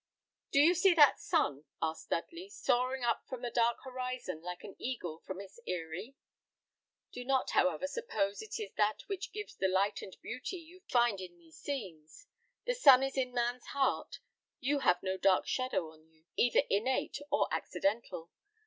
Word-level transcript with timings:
"Do 0.51 0.57
you 0.59 0.73
see 0.73 0.95
that 0.95 1.19
sun," 1.19 1.63
asked 1.79 2.09
Dudley, 2.09 2.49
"soaring 2.49 3.03
up 3.03 3.23
from 3.27 3.43
the 3.43 3.51
dark 3.51 3.77
horizon, 3.83 4.41
like 4.41 4.63
an 4.63 4.75
eagle 4.79 5.19
from 5.27 5.39
its 5.39 5.59
eyry? 5.67 6.15
Do 7.11 7.23
not, 7.23 7.51
however, 7.51 7.85
suppose 7.85 8.41
it 8.41 8.55
is 8.59 8.71
that 8.77 9.03
which 9.05 9.31
gives 9.31 9.55
the 9.55 9.67
light 9.67 10.01
and 10.01 10.17
beauty 10.23 10.57
you 10.57 10.81
find 10.87 11.21
in 11.21 11.37
these 11.37 11.59
scenes. 11.59 12.25
The 12.65 12.73
sun 12.73 13.03
is 13.03 13.15
in 13.15 13.31
man's 13.31 13.67
heart. 13.73 14.17
You 14.59 14.79
have 14.79 15.03
no 15.03 15.17
dark 15.17 15.45
shadow 15.45 15.91
on 15.91 16.07
you, 16.07 16.25
either 16.35 16.63
innate 16.71 17.19
or 17.29 17.47
accidental. 17.51 18.31